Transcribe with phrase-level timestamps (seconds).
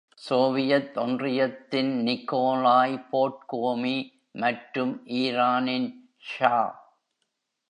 [0.21, 3.97] Soviet ஒன்றியத்தின் Nikolai Podgorny
[4.31, 5.89] மற்றும் ஈரானின்
[6.17, 6.55] ஷா.